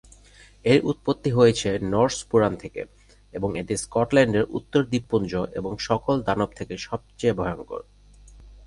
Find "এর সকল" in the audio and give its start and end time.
5.57-6.15